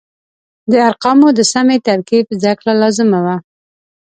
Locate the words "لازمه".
2.81-3.19